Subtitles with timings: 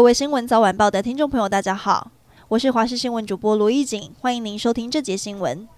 [0.00, 2.10] 各位新闻早晚报的听众朋友，大家好，
[2.48, 5.68] 我是华视新闻主播罗一锦，欢迎您收听这节新闻。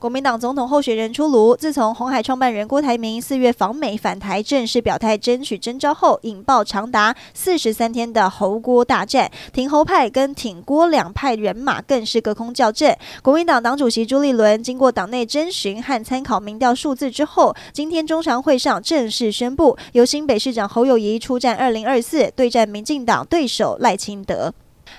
[0.00, 1.56] 国民党总统候选人出炉。
[1.56, 9.28] 自从红海创办人郭台铭四月访美返台，正式表态争取征召后，引爆长达四十三天的侯郭大战。
[9.52, 12.96] 挺侯派跟挺郭两派人马更是隔空叫阵。
[13.22, 24.54] 国民党党主席朱立伦经过党内征询和参考民调数字之后，今天中常会上正式宣布，由新北市长侯友谊出战二零二四，对战民进党对手赖清德。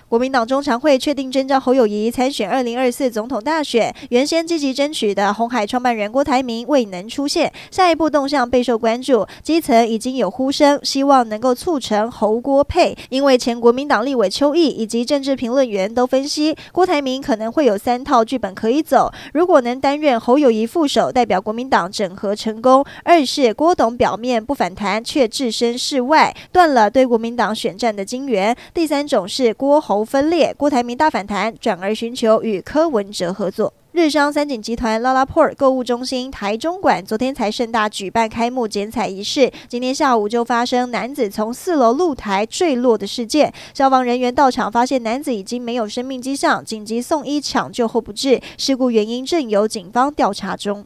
[0.07, 3.93] 国民党中常会确定征召侯友谊参选二零二四总统大选。
[4.09, 9.27] 原先积极争取的红海创办人郭台铭未能出现，下一步动向备受关注。
[9.43, 12.98] 基层已经有呼声，希望能够促成侯郭配。
[13.09, 19.12] 因为前国民党立委邱毅以及政治评论员都分析，郭台铭可能会有三套剧本可以走。
[19.34, 30.04] 如果能担任侯友谊副手，代表国民党整合成功；二是郭董表面不反弹，却置身事外，断了对国民党选战的金援；第三种是郭侯。
[30.04, 33.72] 分裂，郭台铭大反弹，转而寻求与柯文哲合作。
[33.91, 50.86] 日商三井集团拉拉 port 购物中心台中馆昨天才盛大举办开幕剪彩仪式，今天下午就发生男子从四楼露台坠落的事件，消防人员到场发现男子已经没有生命迹象，紧急送医抢救后不治，事故原因正由警方调查中。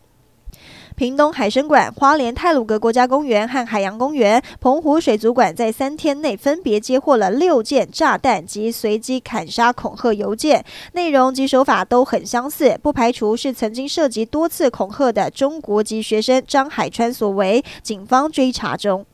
[0.96, 10.64] 屏东海生馆、花莲太鲁阁国家公园和海洋公园、澎湖水族馆在三天内分别接获了六件炸弹及随机砍杀恐吓邮件，
[10.94, 19.06] 内容及手法都很相似，不排除是曾经涉及多次恐吓的中国籍学生张海川所为，警方追查中。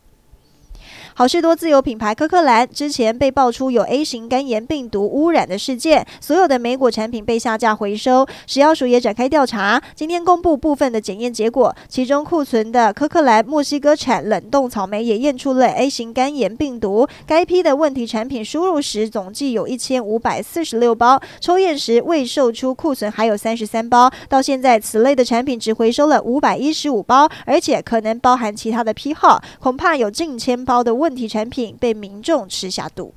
[1.20, 8.26] 好事多自有品牌科克兰之前被爆出有 A 型肝炎病毒污染的事件，所有的莓果产品被下架回收。
[8.48, 17.06] 食药署也展开调查，今天公布部分的检验结果，其中库存的科克兰墨西哥产冷冻草莓也验出了 A 型肝炎病毒。
[17.28, 24.10] 该批的问题产品输入时总计有一千五百四十六包，抽验时未售出库存还有三十三包。
[24.30, 31.09] 到现在，此类的产品只回收了五百一十五包，而且可能包含其他的批号，恐怕有近千包的问。
[31.10, 33.12] 问题产品被民众吃下肚。